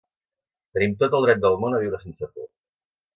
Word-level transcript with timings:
Tenim 0.77 0.95
tot 1.03 1.17
el 1.17 1.27
dret 1.27 1.43
del 1.43 1.57
món 1.65 1.75
a 1.75 1.83
viure 1.83 1.99
sense 2.07 2.31
por. 2.39 2.49